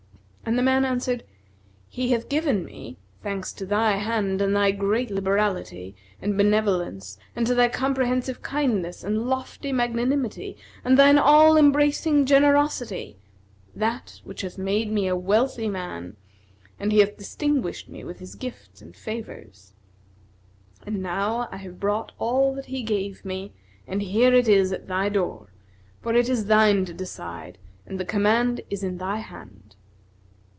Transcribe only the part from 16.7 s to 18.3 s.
and he hath distinguished me with